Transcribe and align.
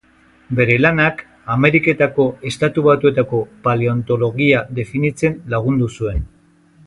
Bere 0.59 0.77
lanak 0.83 1.19
Ameriketako 1.55 2.25
Estatu 2.51 2.85
Batuetako 2.87 3.41
paleontologia 3.69 4.63
definitzen 4.81 5.37
lagun 5.55 5.79
zuen. 5.89 6.27